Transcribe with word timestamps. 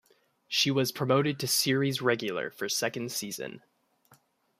She 0.47 0.71
was 0.71 0.91
promoted 0.91 1.37
to 1.39 1.47
series 1.47 2.01
regular 2.01 2.49
for 2.49 2.67
second 2.67 3.11
season. 3.11 3.61